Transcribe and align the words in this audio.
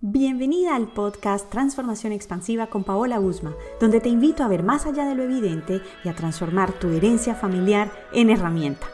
Bienvenida 0.00 0.76
al 0.76 0.86
podcast 0.86 1.50
Transformación 1.50 2.12
Expansiva 2.12 2.68
con 2.68 2.84
Paola 2.84 3.18
Usma, 3.18 3.56
donde 3.80 3.98
te 3.98 4.08
invito 4.08 4.44
a 4.44 4.48
ver 4.48 4.62
más 4.62 4.86
allá 4.86 5.04
de 5.04 5.16
lo 5.16 5.24
evidente 5.24 5.82
y 6.04 6.08
a 6.08 6.14
transformar 6.14 6.70
tu 6.70 6.90
herencia 6.90 7.34
familiar 7.34 7.90
en 8.12 8.30
herramienta. 8.30 8.86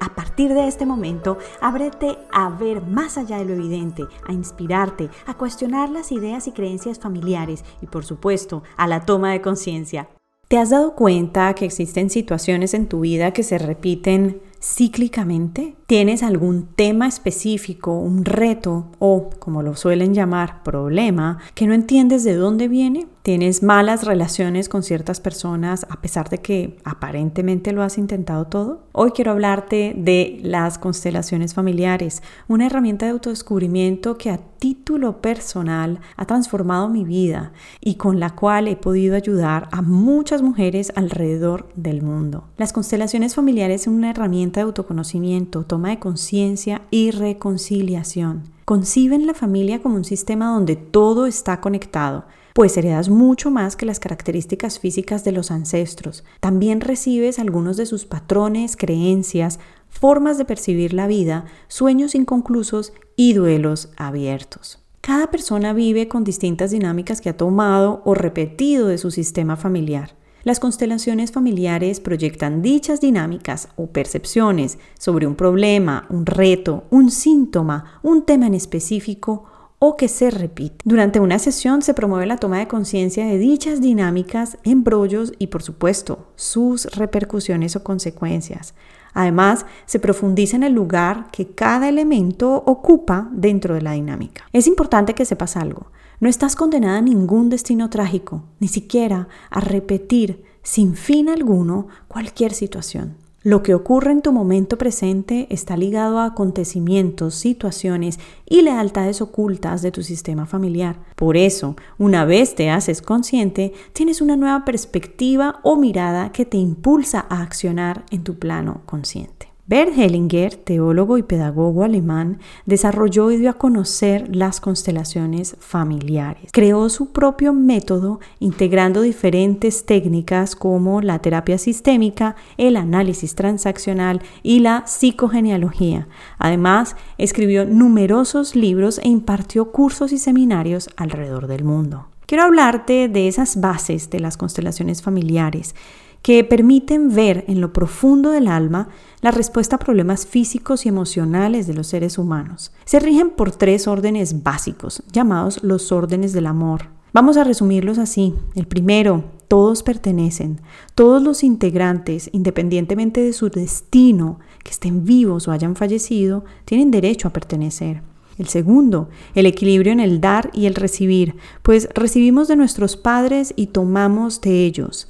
A 0.00 0.14
partir 0.14 0.54
de 0.54 0.66
este 0.66 0.86
momento, 0.86 1.36
ábrete 1.60 2.16
a 2.32 2.48
ver 2.48 2.80
más 2.80 3.18
allá 3.18 3.36
de 3.36 3.44
lo 3.44 3.52
evidente, 3.52 4.06
a 4.26 4.32
inspirarte, 4.32 5.10
a 5.26 5.34
cuestionar 5.34 5.90
las 5.90 6.12
ideas 6.12 6.46
y 6.46 6.52
creencias 6.52 6.98
familiares 6.98 7.62
y, 7.82 7.86
por 7.86 8.06
supuesto, 8.06 8.62
a 8.78 8.86
la 8.86 9.04
toma 9.04 9.32
de 9.32 9.42
conciencia. 9.42 10.08
¿Te 10.48 10.56
has 10.56 10.70
dado 10.70 10.94
cuenta 10.94 11.52
que 11.52 11.66
existen 11.66 12.08
situaciones 12.08 12.72
en 12.72 12.88
tu 12.88 13.00
vida 13.00 13.34
que 13.34 13.42
se 13.42 13.58
repiten 13.58 14.40
cíclicamente? 14.60 15.76
¿Tienes 15.86 16.22
algún 16.22 16.66
tema 16.74 17.06
específico, 17.06 17.98
un 17.98 18.24
reto 18.24 18.90
o, 18.98 19.30
como 19.38 19.62
lo 19.62 19.76
suelen 19.76 20.14
llamar, 20.14 20.62
problema 20.62 21.38
que 21.54 21.66
no 21.66 21.74
entiendes 21.74 22.24
de 22.24 22.34
dónde 22.34 22.68
viene? 22.68 23.06
¿Tienes 23.28 23.62
malas 23.62 24.06
relaciones 24.06 24.70
con 24.70 24.82
ciertas 24.82 25.20
personas 25.20 25.86
a 25.90 26.00
pesar 26.00 26.30
de 26.30 26.38
que 26.38 26.78
aparentemente 26.82 27.72
lo 27.72 27.82
has 27.82 27.98
intentado 27.98 28.46
todo? 28.46 28.86
Hoy 28.92 29.10
quiero 29.10 29.32
hablarte 29.32 29.92
de 29.94 30.40
las 30.42 30.78
constelaciones 30.78 31.52
familiares, 31.52 32.22
una 32.48 32.64
herramienta 32.64 33.04
de 33.04 33.12
autodescubrimiento 33.12 34.16
que 34.16 34.30
a 34.30 34.38
título 34.38 35.20
personal 35.20 36.00
ha 36.16 36.24
transformado 36.24 36.88
mi 36.88 37.04
vida 37.04 37.52
y 37.82 37.96
con 37.96 38.18
la 38.18 38.34
cual 38.34 38.66
he 38.66 38.76
podido 38.76 39.14
ayudar 39.14 39.68
a 39.72 39.82
muchas 39.82 40.40
mujeres 40.40 40.90
alrededor 40.96 41.68
del 41.74 42.00
mundo. 42.00 42.44
Las 42.56 42.72
constelaciones 42.72 43.34
familiares 43.34 43.82
son 43.82 43.92
una 43.92 44.08
herramienta 44.08 44.60
de 44.60 44.64
autoconocimiento, 44.64 45.64
toma 45.64 45.90
de 45.90 45.98
conciencia 45.98 46.80
y 46.90 47.10
reconciliación. 47.10 48.44
Conciben 48.64 49.26
la 49.26 49.34
familia 49.34 49.82
como 49.82 49.96
un 49.96 50.04
sistema 50.04 50.46
donde 50.46 50.76
todo 50.76 51.26
está 51.26 51.60
conectado 51.60 52.24
pues 52.58 52.76
heredas 52.76 53.08
mucho 53.08 53.52
más 53.52 53.76
que 53.76 53.86
las 53.86 54.00
características 54.00 54.80
físicas 54.80 55.22
de 55.22 55.30
los 55.30 55.52
ancestros. 55.52 56.24
También 56.40 56.80
recibes 56.80 57.38
algunos 57.38 57.76
de 57.76 57.86
sus 57.86 58.04
patrones, 58.04 58.76
creencias, 58.76 59.60
formas 59.88 60.38
de 60.38 60.44
percibir 60.44 60.92
la 60.92 61.06
vida, 61.06 61.44
sueños 61.68 62.16
inconclusos 62.16 62.92
y 63.14 63.34
duelos 63.34 63.90
abiertos. 63.96 64.80
Cada 65.02 65.30
persona 65.30 65.72
vive 65.72 66.08
con 66.08 66.24
distintas 66.24 66.72
dinámicas 66.72 67.20
que 67.20 67.28
ha 67.28 67.36
tomado 67.36 68.02
o 68.04 68.14
repetido 68.14 68.88
de 68.88 68.98
su 68.98 69.12
sistema 69.12 69.54
familiar. 69.56 70.16
Las 70.42 70.58
constelaciones 70.58 71.30
familiares 71.30 72.00
proyectan 72.00 72.60
dichas 72.60 73.00
dinámicas 73.00 73.68
o 73.76 73.86
percepciones 73.86 74.78
sobre 74.98 75.28
un 75.28 75.36
problema, 75.36 76.06
un 76.10 76.26
reto, 76.26 76.88
un 76.90 77.12
síntoma, 77.12 78.00
un 78.02 78.24
tema 78.24 78.48
en 78.48 78.54
específico 78.54 79.44
o 79.78 79.96
que 79.96 80.08
se 80.08 80.30
repite. 80.30 80.76
Durante 80.84 81.20
una 81.20 81.38
sesión 81.38 81.82
se 81.82 81.94
promueve 81.94 82.26
la 82.26 82.36
toma 82.36 82.58
de 82.58 82.68
conciencia 82.68 83.26
de 83.26 83.38
dichas 83.38 83.80
dinámicas, 83.80 84.58
embrollos 84.64 85.32
y 85.38 85.48
por 85.48 85.62
supuesto 85.62 86.26
sus 86.36 86.86
repercusiones 86.96 87.76
o 87.76 87.84
consecuencias. 87.84 88.74
Además, 89.14 89.66
se 89.86 89.98
profundiza 89.98 90.56
en 90.56 90.62
el 90.62 90.74
lugar 90.74 91.30
que 91.32 91.48
cada 91.48 91.88
elemento 91.88 92.62
ocupa 92.66 93.28
dentro 93.32 93.74
de 93.74 93.82
la 93.82 93.92
dinámica. 93.92 94.44
Es 94.52 94.66
importante 94.66 95.14
que 95.14 95.24
sepas 95.24 95.56
algo. 95.56 95.90
No 96.20 96.28
estás 96.28 96.56
condenada 96.56 96.98
a 96.98 97.02
ningún 97.02 97.48
destino 97.48 97.90
trágico, 97.90 98.44
ni 98.60 98.68
siquiera 98.68 99.28
a 99.50 99.60
repetir 99.60 100.44
sin 100.62 100.94
fin 100.96 101.28
alguno 101.28 101.86
cualquier 102.08 102.52
situación. 102.52 103.16
Lo 103.44 103.62
que 103.62 103.72
ocurre 103.72 104.10
en 104.10 104.20
tu 104.20 104.32
momento 104.32 104.78
presente 104.78 105.46
está 105.48 105.76
ligado 105.76 106.18
a 106.18 106.24
acontecimientos, 106.24 107.36
situaciones 107.36 108.18
y 108.44 108.62
lealtades 108.62 109.22
ocultas 109.22 109.80
de 109.80 109.92
tu 109.92 110.02
sistema 110.02 110.44
familiar. 110.44 110.98
Por 111.14 111.36
eso, 111.36 111.76
una 111.98 112.24
vez 112.24 112.56
te 112.56 112.68
haces 112.68 113.00
consciente, 113.00 113.72
tienes 113.92 114.20
una 114.20 114.36
nueva 114.36 114.64
perspectiva 114.64 115.60
o 115.62 115.76
mirada 115.76 116.32
que 116.32 116.46
te 116.46 116.56
impulsa 116.56 117.26
a 117.28 117.42
accionar 117.42 118.04
en 118.10 118.24
tu 118.24 118.40
plano 118.40 118.82
consciente. 118.86 119.47
Bert 119.68 119.98
Hellinger, 119.98 120.54
teólogo 120.54 121.18
y 121.18 121.22
pedagogo 121.22 121.84
alemán, 121.84 122.38
desarrolló 122.64 123.30
y 123.30 123.36
dio 123.36 123.50
a 123.50 123.58
conocer 123.58 124.34
las 124.34 124.62
constelaciones 124.62 125.58
familiares. 125.60 126.48
Creó 126.54 126.88
su 126.88 127.12
propio 127.12 127.52
método 127.52 128.18
integrando 128.40 129.02
diferentes 129.02 129.84
técnicas 129.84 130.56
como 130.56 131.02
la 131.02 131.18
terapia 131.18 131.58
sistémica, 131.58 132.34
el 132.56 132.78
análisis 132.78 133.34
transaccional 133.34 134.22
y 134.42 134.60
la 134.60 134.86
psicogenealogía. 134.86 136.08
Además, 136.38 136.96
escribió 137.18 137.66
numerosos 137.66 138.56
libros 138.56 138.98
e 139.04 139.08
impartió 139.08 139.70
cursos 139.70 140.12
y 140.12 140.18
seminarios 140.18 140.88
alrededor 140.96 141.46
del 141.46 141.64
mundo. 141.64 142.06
Quiero 142.24 142.44
hablarte 142.44 143.08
de 143.08 143.28
esas 143.28 143.60
bases 143.60 144.08
de 144.08 144.20
las 144.20 144.38
constelaciones 144.38 145.02
familiares 145.02 145.74
que 146.22 146.44
permiten 146.44 147.14
ver 147.14 147.44
en 147.48 147.60
lo 147.60 147.72
profundo 147.72 148.30
del 148.30 148.48
alma 148.48 148.88
la 149.20 149.30
respuesta 149.30 149.76
a 149.76 149.78
problemas 149.78 150.26
físicos 150.26 150.84
y 150.84 150.88
emocionales 150.88 151.66
de 151.66 151.74
los 151.74 151.86
seres 151.86 152.18
humanos. 152.18 152.72
Se 152.84 153.00
rigen 153.00 153.30
por 153.30 153.52
tres 153.52 153.88
órdenes 153.88 154.42
básicos, 154.42 155.02
llamados 155.12 155.62
los 155.62 155.90
órdenes 155.92 156.32
del 156.32 156.46
amor. 156.46 156.86
Vamos 157.12 157.36
a 157.36 157.44
resumirlos 157.44 157.98
así. 157.98 158.34
El 158.54 158.66
primero, 158.66 159.24
todos 159.48 159.82
pertenecen. 159.82 160.60
Todos 160.94 161.22
los 161.22 161.42
integrantes, 161.42 162.28
independientemente 162.32 163.22
de 163.22 163.32
su 163.32 163.48
destino, 163.48 164.38
que 164.62 164.70
estén 164.70 165.04
vivos 165.04 165.48
o 165.48 165.52
hayan 165.52 165.74
fallecido, 165.74 166.44
tienen 166.66 166.90
derecho 166.90 167.28
a 167.28 167.32
pertenecer. 167.32 168.02
El 168.36 168.46
segundo, 168.46 169.08
el 169.34 169.46
equilibrio 169.46 169.92
en 169.92 170.00
el 170.00 170.20
dar 170.20 170.50
y 170.52 170.66
el 170.66 170.74
recibir, 170.74 171.34
pues 171.62 171.88
recibimos 171.94 172.46
de 172.46 172.56
nuestros 172.56 172.96
padres 172.96 173.52
y 173.56 173.68
tomamos 173.68 174.40
de 174.40 174.64
ellos. 174.64 175.08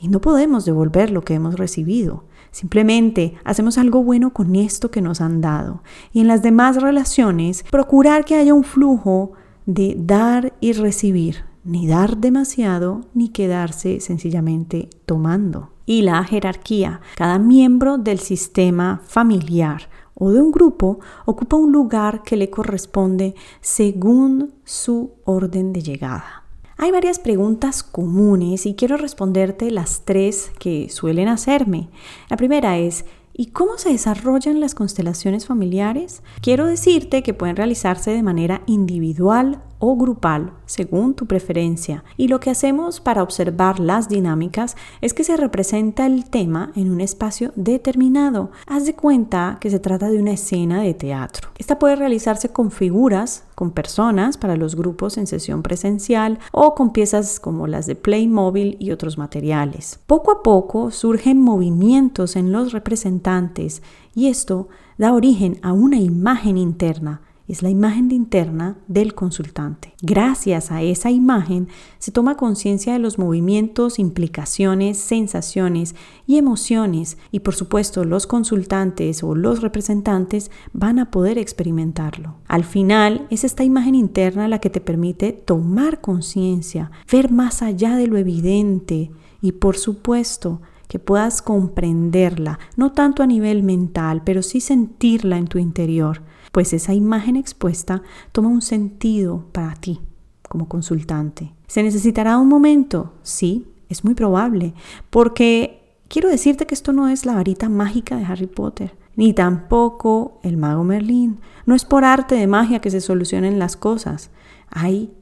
Y 0.00 0.08
no 0.08 0.20
podemos 0.20 0.64
devolver 0.64 1.10
lo 1.10 1.22
que 1.22 1.34
hemos 1.34 1.56
recibido. 1.56 2.24
Simplemente 2.50 3.34
hacemos 3.44 3.76
algo 3.76 4.02
bueno 4.02 4.32
con 4.32 4.56
esto 4.56 4.90
que 4.90 5.02
nos 5.02 5.20
han 5.20 5.40
dado. 5.40 5.82
Y 6.12 6.20
en 6.20 6.28
las 6.28 6.42
demás 6.42 6.80
relaciones, 6.80 7.64
procurar 7.70 8.24
que 8.24 8.34
haya 8.36 8.54
un 8.54 8.64
flujo 8.64 9.32
de 9.66 9.94
dar 9.98 10.54
y 10.60 10.72
recibir. 10.72 11.44
Ni 11.62 11.86
dar 11.86 12.16
demasiado, 12.16 13.02
ni 13.12 13.28
quedarse 13.28 14.00
sencillamente 14.00 14.88
tomando. 15.04 15.70
Y 15.84 16.00
la 16.00 16.24
jerarquía. 16.24 17.02
Cada 17.16 17.38
miembro 17.38 17.98
del 17.98 18.18
sistema 18.20 19.02
familiar 19.04 19.90
o 20.14 20.30
de 20.30 20.40
un 20.40 20.50
grupo 20.50 21.00
ocupa 21.26 21.56
un 21.56 21.72
lugar 21.72 22.22
que 22.22 22.36
le 22.36 22.48
corresponde 22.48 23.34
según 23.60 24.54
su 24.64 25.12
orden 25.24 25.72
de 25.74 25.82
llegada. 25.82 26.39
Hay 26.82 26.92
varias 26.92 27.18
preguntas 27.18 27.82
comunes 27.82 28.64
y 28.64 28.74
quiero 28.74 28.96
responderte 28.96 29.70
las 29.70 30.06
tres 30.06 30.50
que 30.58 30.88
suelen 30.88 31.28
hacerme. 31.28 31.90
La 32.30 32.38
primera 32.38 32.78
es, 32.78 33.04
¿Y 33.34 33.46
cómo 33.46 33.78
se 33.78 33.90
desarrollan 33.90 34.60
las 34.60 34.74
constelaciones 34.74 35.46
familiares? 35.46 36.22
Quiero 36.42 36.66
decirte 36.66 37.22
que 37.22 37.32
pueden 37.32 37.56
realizarse 37.56 38.10
de 38.10 38.22
manera 38.22 38.62
individual 38.66 39.62
o 39.80 39.96
grupal, 39.96 40.52
según 40.66 41.14
tu 41.14 41.26
preferencia. 41.26 42.04
Y 42.16 42.28
lo 42.28 42.38
que 42.38 42.50
hacemos 42.50 43.00
para 43.00 43.22
observar 43.22 43.80
las 43.80 44.08
dinámicas 44.08 44.76
es 45.00 45.14
que 45.14 45.24
se 45.24 45.36
representa 45.36 46.06
el 46.06 46.26
tema 46.26 46.70
en 46.76 46.92
un 46.92 47.00
espacio 47.00 47.50
determinado. 47.56 48.50
Haz 48.66 48.86
de 48.86 48.94
cuenta 48.94 49.58
que 49.60 49.70
se 49.70 49.80
trata 49.80 50.08
de 50.08 50.18
una 50.18 50.32
escena 50.32 50.82
de 50.82 50.94
teatro. 50.94 51.48
Esta 51.58 51.78
puede 51.78 51.96
realizarse 51.96 52.50
con 52.50 52.70
figuras, 52.70 53.44
con 53.54 53.72
personas 53.72 54.36
para 54.36 54.56
los 54.56 54.76
grupos 54.76 55.16
en 55.16 55.26
sesión 55.26 55.62
presencial 55.62 56.38
o 56.52 56.74
con 56.74 56.92
piezas 56.92 57.40
como 57.40 57.66
las 57.66 57.86
de 57.86 57.96
Playmobil 57.96 58.76
y 58.78 58.92
otros 58.92 59.18
materiales. 59.18 59.98
Poco 60.06 60.30
a 60.30 60.42
poco 60.42 60.90
surgen 60.90 61.40
movimientos 61.40 62.36
en 62.36 62.52
los 62.52 62.72
representantes 62.72 63.82
y 64.14 64.28
esto 64.28 64.68
da 64.98 65.14
origen 65.14 65.58
a 65.62 65.72
una 65.72 65.98
imagen 65.98 66.58
interna 66.58 67.22
es 67.50 67.62
la 67.62 67.68
imagen 67.68 68.12
interna 68.12 68.78
del 68.86 69.14
consultante. 69.14 69.94
Gracias 70.02 70.70
a 70.70 70.82
esa 70.82 71.10
imagen 71.10 71.66
se 71.98 72.12
toma 72.12 72.36
conciencia 72.36 72.92
de 72.92 73.00
los 73.00 73.18
movimientos, 73.18 73.98
implicaciones, 73.98 74.98
sensaciones 74.98 75.96
y 76.28 76.38
emociones 76.38 77.18
y 77.32 77.40
por 77.40 77.56
supuesto 77.56 78.04
los 78.04 78.28
consultantes 78.28 79.24
o 79.24 79.34
los 79.34 79.62
representantes 79.62 80.52
van 80.72 81.00
a 81.00 81.10
poder 81.10 81.38
experimentarlo. 81.38 82.36
Al 82.46 82.64
final 82.64 83.26
es 83.30 83.42
esta 83.42 83.64
imagen 83.64 83.96
interna 83.96 84.46
la 84.46 84.60
que 84.60 84.70
te 84.70 84.80
permite 84.80 85.32
tomar 85.32 86.00
conciencia, 86.00 86.92
ver 87.10 87.32
más 87.32 87.62
allá 87.62 87.96
de 87.96 88.06
lo 88.06 88.16
evidente 88.16 89.10
y 89.42 89.52
por 89.52 89.76
supuesto 89.76 90.60
que 90.86 91.00
puedas 91.00 91.42
comprenderla, 91.42 92.60
no 92.76 92.92
tanto 92.92 93.22
a 93.22 93.26
nivel 93.26 93.62
mental, 93.62 94.22
pero 94.24 94.42
sí 94.42 94.60
sentirla 94.60 95.38
en 95.38 95.46
tu 95.46 95.58
interior 95.58 96.22
pues 96.52 96.72
esa 96.72 96.94
imagen 96.94 97.36
expuesta 97.36 98.02
toma 98.32 98.48
un 98.48 98.62
sentido 98.62 99.46
para 99.52 99.74
ti 99.74 100.00
como 100.48 100.68
consultante. 100.68 101.54
¿Se 101.66 101.82
necesitará 101.82 102.38
un 102.38 102.48
momento? 102.48 103.12
Sí, 103.22 103.68
es 103.88 104.04
muy 104.04 104.14
probable, 104.14 104.74
porque 105.10 105.96
quiero 106.08 106.28
decirte 106.28 106.66
que 106.66 106.74
esto 106.74 106.92
no 106.92 107.08
es 107.08 107.24
la 107.24 107.34
varita 107.34 107.68
mágica 107.68 108.16
de 108.16 108.24
Harry 108.24 108.48
Potter, 108.48 108.96
ni 109.14 109.32
tampoco 109.32 110.40
el 110.42 110.56
mago 110.56 110.82
Merlín. 110.82 111.40
No 111.66 111.74
es 111.74 111.84
por 111.84 112.04
arte 112.04 112.34
de 112.34 112.46
magia 112.46 112.80
que 112.80 112.90
se 112.90 113.00
solucionen 113.00 113.58
las 113.58 113.76
cosas. 113.76 114.30
hay 114.70 115.12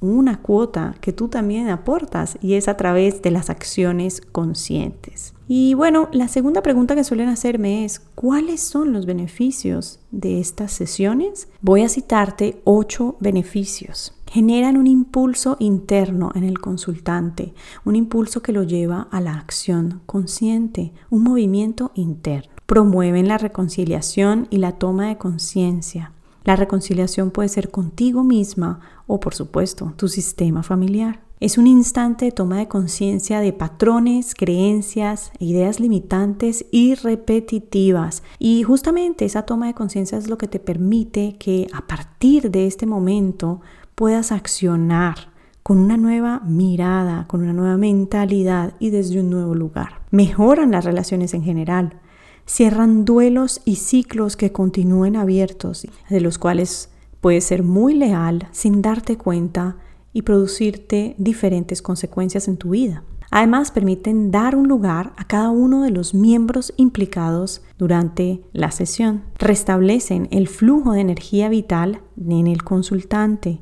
una 0.00 0.40
cuota 0.40 0.94
que 1.00 1.12
tú 1.12 1.28
también 1.28 1.68
aportas 1.68 2.38
y 2.40 2.54
es 2.54 2.68
a 2.68 2.76
través 2.76 3.22
de 3.22 3.30
las 3.30 3.50
acciones 3.50 4.20
conscientes. 4.20 5.34
Y 5.50 5.72
bueno, 5.72 6.08
la 6.12 6.28
segunda 6.28 6.62
pregunta 6.62 6.94
que 6.94 7.04
suelen 7.04 7.28
hacerme 7.28 7.84
es, 7.84 8.00
¿cuáles 8.14 8.60
son 8.60 8.92
los 8.92 9.06
beneficios 9.06 9.98
de 10.10 10.40
estas 10.40 10.72
sesiones? 10.72 11.48
Voy 11.62 11.82
a 11.82 11.88
citarte 11.88 12.60
ocho 12.64 13.16
beneficios. 13.18 14.14
Generan 14.26 14.76
un 14.76 14.86
impulso 14.86 15.56
interno 15.58 16.32
en 16.34 16.44
el 16.44 16.58
consultante, 16.58 17.54
un 17.86 17.96
impulso 17.96 18.42
que 18.42 18.52
lo 18.52 18.62
lleva 18.62 19.08
a 19.10 19.22
la 19.22 19.38
acción 19.38 20.02
consciente, 20.04 20.92
un 21.08 21.22
movimiento 21.22 21.92
interno. 21.94 22.52
Promueven 22.66 23.26
la 23.26 23.38
reconciliación 23.38 24.46
y 24.50 24.58
la 24.58 24.72
toma 24.72 25.08
de 25.08 25.16
conciencia. 25.16 26.12
La 26.48 26.56
reconciliación 26.56 27.30
puede 27.30 27.50
ser 27.50 27.70
contigo 27.70 28.24
misma 28.24 28.80
o, 29.06 29.20
por 29.20 29.34
supuesto, 29.34 29.92
tu 29.98 30.08
sistema 30.08 30.62
familiar. 30.62 31.20
Es 31.40 31.58
un 31.58 31.66
instante 31.66 32.24
de 32.24 32.32
toma 32.32 32.56
de 32.56 32.68
conciencia 32.68 33.40
de 33.40 33.52
patrones, 33.52 34.34
creencias, 34.34 35.30
ideas 35.40 35.78
limitantes 35.78 36.64
y 36.70 36.94
repetitivas. 36.94 38.22
Y 38.38 38.62
justamente 38.62 39.26
esa 39.26 39.42
toma 39.42 39.66
de 39.66 39.74
conciencia 39.74 40.16
es 40.16 40.30
lo 40.30 40.38
que 40.38 40.48
te 40.48 40.58
permite 40.58 41.36
que 41.38 41.66
a 41.74 41.86
partir 41.86 42.50
de 42.50 42.66
este 42.66 42.86
momento 42.86 43.60
puedas 43.94 44.32
accionar 44.32 45.34
con 45.62 45.76
una 45.76 45.98
nueva 45.98 46.40
mirada, 46.46 47.26
con 47.28 47.42
una 47.42 47.52
nueva 47.52 47.76
mentalidad 47.76 48.72
y 48.78 48.88
desde 48.88 49.20
un 49.20 49.28
nuevo 49.28 49.54
lugar. 49.54 50.00
Mejoran 50.10 50.70
las 50.70 50.86
relaciones 50.86 51.34
en 51.34 51.42
general. 51.42 52.00
Cierran 52.48 53.04
duelos 53.04 53.60
y 53.66 53.76
ciclos 53.76 54.34
que 54.34 54.52
continúen 54.52 55.16
abiertos, 55.16 55.86
de 56.08 56.20
los 56.22 56.38
cuales 56.38 56.88
puedes 57.20 57.44
ser 57.44 57.62
muy 57.62 57.92
leal 57.92 58.48
sin 58.52 58.80
darte 58.80 59.18
cuenta 59.18 59.76
y 60.14 60.22
producirte 60.22 61.14
diferentes 61.18 61.82
consecuencias 61.82 62.48
en 62.48 62.56
tu 62.56 62.70
vida. 62.70 63.04
Además, 63.30 63.70
permiten 63.70 64.30
dar 64.30 64.56
un 64.56 64.66
lugar 64.66 65.12
a 65.18 65.26
cada 65.26 65.50
uno 65.50 65.82
de 65.82 65.90
los 65.90 66.14
miembros 66.14 66.72
implicados 66.78 67.60
durante 67.76 68.42
la 68.54 68.70
sesión. 68.70 69.24
Restablecen 69.38 70.28
el 70.30 70.48
flujo 70.48 70.92
de 70.92 71.02
energía 71.02 71.50
vital 71.50 72.00
en 72.16 72.46
el 72.46 72.64
consultante 72.64 73.60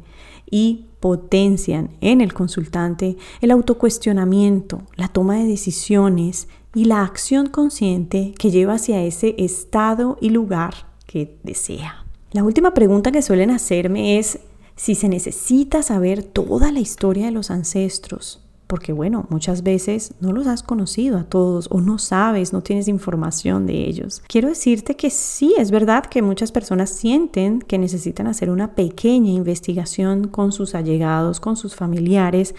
y 0.49 0.87
potencian 1.01 1.91
en 2.01 2.21
el 2.21 2.33
consultante 2.33 3.17
el 3.41 3.51
autocuestionamiento, 3.51 4.83
la 4.97 5.09
toma 5.09 5.37
de 5.37 5.45
decisiones 5.45 6.49
y 6.75 6.85
la 6.85 7.03
acción 7.03 7.49
consciente 7.49 8.35
que 8.39 8.51
lleva 8.51 8.75
hacia 8.75 9.03
ese 9.03 9.35
estado 9.39 10.19
y 10.21 10.31
lugar 10.31 10.89
que 11.07 11.39
desea. 11.43 12.05
La 12.33 12.45
última 12.45 12.75
pregunta 12.75 13.13
que 13.13 13.23
suelen 13.23 13.51
hacerme 13.51 14.19
es 14.19 14.41
si 14.75 14.95
se 14.95 15.09
necesita 15.09 15.83
saber 15.83 16.23
toda 16.23 16.71
la 16.71 16.81
historia 16.81 17.27
de 17.27 17.33
los 17.33 17.51
ancestros, 17.51 18.46
porque 18.67 18.93
bueno, 18.93 19.27
muchas 19.31 19.63
veces 19.63 20.15
no 20.21 20.33
los 20.33 20.47
has 20.47 20.63
conocido 20.63 21.19
a 21.19 21.25
todos 21.25 21.69
o 21.71 21.81
no 21.81 21.99
sabes, 21.99 22.53
no 22.53 22.63
tienes 22.63 22.89
información 22.89 23.67
de 23.67 23.87
ellos. 23.87 24.23
Quiero 24.29 24.49
decirte 24.49 24.97
que 24.97 25.11
sí, 25.11 25.55
es 25.59 25.71
verdad 25.71 26.07
que 26.07 26.23
muchas 26.23 26.53
personas 26.53 26.91
sienten 26.91 27.61
que 27.61 27.79
necesitan 27.79 28.27
hacer 28.27 28.51
una 28.51 28.75
pequeña 28.75 29.31
investigación 29.31 30.29
con 30.29 30.53
sus 30.53 30.75
allegados, 30.75 31.41
con 31.41 31.57
sus 31.57 31.77
familiares, 31.77 32.55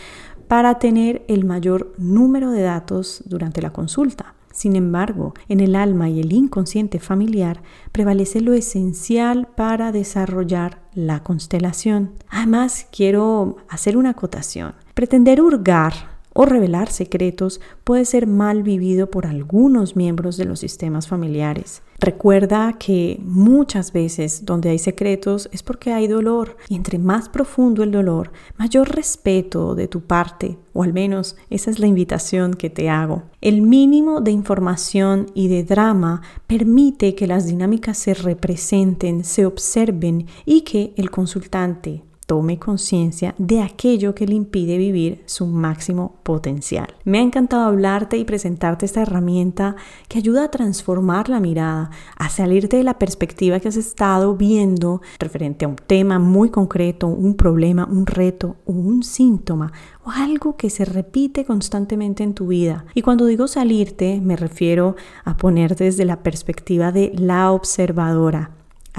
para 0.47 0.79
tener 0.79 1.25
el 1.27 1.45
mayor 1.45 1.93
número 1.97 2.51
de 2.51 2.61
datos 2.61 3.23
durante 3.25 3.61
la 3.61 3.71
consulta. 3.71 4.33
Sin 4.57 4.75
embargo, 4.75 5.35
en 5.49 5.59
el 5.59 5.75
alma 5.75 6.09
y 6.09 6.19
el 6.19 6.33
inconsciente 6.33 6.99
familiar 6.99 7.61
prevalece 7.91 8.41
lo 8.41 8.53
esencial 8.53 9.47
para 9.55 9.91
desarrollar 9.91 10.81
la 10.95 11.21
constelación. 11.21 12.13
Además, 12.27 12.87
quiero 12.91 13.57
hacer 13.69 13.97
una 13.97 14.11
acotación. 14.11 14.73
Pretender 14.97 15.43
hurgar 15.43 15.93
o 16.33 16.45
revelar 16.45 16.91
secretos 16.91 17.61
puede 17.83 18.03
ser 18.03 18.25
mal 18.25 18.63
vivido 18.63 19.11
por 19.11 19.27
algunos 19.27 19.95
miembros 19.95 20.37
de 20.37 20.45
los 20.45 20.59
sistemas 20.59 21.07
familiares. 21.07 21.83
Recuerda 21.99 22.73
que 22.79 23.21
muchas 23.23 23.93
veces 23.93 24.43
donde 24.43 24.71
hay 24.71 24.79
secretos 24.79 25.49
es 25.51 25.61
porque 25.61 25.93
hay 25.93 26.07
dolor 26.07 26.57
y 26.67 26.75
entre 26.75 26.97
más 26.97 27.29
profundo 27.29 27.83
el 27.83 27.91
dolor, 27.91 28.31
mayor 28.57 28.89
respeto 28.89 29.75
de 29.75 29.87
tu 29.87 30.01
parte, 30.01 30.57
o 30.73 30.81
al 30.81 30.93
menos 30.93 31.35
esa 31.51 31.69
es 31.69 31.77
la 31.77 31.85
invitación 31.85 32.55
que 32.55 32.71
te 32.71 32.89
hago. 32.89 33.21
El 33.39 33.61
mínimo 33.61 34.19
de 34.19 34.31
información 34.31 35.27
y 35.35 35.47
de 35.47 35.63
drama 35.63 36.23
permite 36.47 37.13
que 37.13 37.27
las 37.27 37.45
dinámicas 37.45 37.99
se 37.99 38.15
representen, 38.15 39.23
se 39.23 39.45
observen 39.45 40.25
y 40.43 40.61
que 40.61 40.95
el 40.97 41.11
consultante 41.11 42.06
tome 42.27 42.59
conciencia 42.59 43.33
de 43.37 43.61
aquello 43.61 44.13
que 44.13 44.27
le 44.27 44.35
impide 44.35 44.77
vivir 44.77 45.23
su 45.25 45.47
máximo 45.47 46.17
potencial. 46.23 46.93
Me 47.05 47.19
ha 47.19 47.21
encantado 47.21 47.63
hablarte 47.63 48.17
y 48.17 48.25
presentarte 48.25 48.85
esta 48.85 49.01
herramienta 49.01 49.77
que 50.09 50.19
ayuda 50.19 50.43
a 50.43 50.51
transformar 50.51 51.29
la 51.29 51.39
mirada, 51.39 51.89
a 52.17 52.29
salirte 52.29 52.77
de 52.77 52.83
la 52.83 52.99
perspectiva 52.99 53.59
que 53.59 53.69
has 53.69 53.77
estado 53.77 54.35
viendo 54.35 55.01
referente 55.19 55.65
a 55.65 55.69
un 55.69 55.77
tema 55.77 56.19
muy 56.19 56.49
concreto, 56.49 57.07
un 57.07 57.35
problema, 57.35 57.87
un 57.89 58.05
reto 58.05 58.57
o 58.65 58.73
un 58.73 59.03
síntoma 59.03 59.71
o 60.03 60.11
algo 60.11 60.57
que 60.57 60.69
se 60.69 60.83
repite 60.83 61.45
constantemente 61.45 62.23
en 62.23 62.33
tu 62.33 62.47
vida. 62.47 62.85
Y 62.93 63.03
cuando 63.03 63.25
digo 63.25 63.47
salirte, 63.47 64.19
me 64.21 64.35
refiero 64.35 64.97
a 65.23 65.37
ponerte 65.37 65.85
desde 65.85 66.03
la 66.03 66.23
perspectiva 66.23 66.91
de 66.91 67.13
la 67.15 67.51
observadora, 67.51 68.51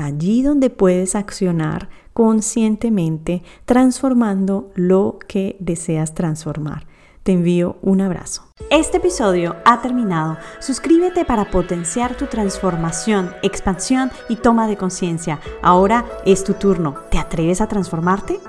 allí 0.04 0.42
donde 0.42 0.70
puedes 0.70 1.14
accionar 1.14 1.88
conscientemente, 2.12 3.42
transformando 3.64 4.70
lo 4.74 5.18
que 5.28 5.56
deseas 5.60 6.14
transformar. 6.14 6.86
Te 7.22 7.32
envío 7.32 7.76
un 7.82 8.00
abrazo. 8.00 8.42
Este 8.70 8.96
episodio 8.96 9.56
ha 9.64 9.82
terminado. 9.82 10.38
Suscríbete 10.60 11.24
para 11.24 11.50
potenciar 11.50 12.16
tu 12.16 12.26
transformación, 12.26 13.32
expansión 13.42 14.10
y 14.28 14.36
toma 14.36 14.66
de 14.66 14.76
conciencia. 14.76 15.40
Ahora 15.62 16.06
es 16.24 16.42
tu 16.42 16.54
turno. 16.54 16.94
¿Te 17.10 17.18
atreves 17.18 17.60
a 17.60 17.68
transformarte? 17.68 18.40